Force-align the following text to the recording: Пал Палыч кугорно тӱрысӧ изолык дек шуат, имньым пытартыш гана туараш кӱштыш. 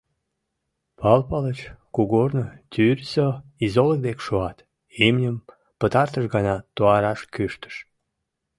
Пал 0.99 1.19
Палыч 1.29 1.59
кугорно 1.95 2.45
тӱрысӧ 2.71 3.27
изолык 3.65 3.99
дек 4.07 4.17
шуат, 4.25 4.57
имньым 5.05 5.37
пытартыш 5.79 6.25
гана 6.35 6.55
туараш 6.75 7.21
кӱштыш. 7.33 7.75